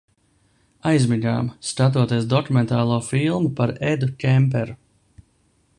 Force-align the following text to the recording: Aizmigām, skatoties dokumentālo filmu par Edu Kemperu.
Aizmigām, 0.91 1.51
skatoties 1.71 2.25
dokumentālo 2.31 2.99
filmu 3.11 3.53
par 3.61 3.75
Edu 3.95 4.09
Kemperu. 4.25 4.79